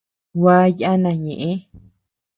Gua 0.39 0.57
yana 0.79 1.11
ñeʼë. 1.23 1.51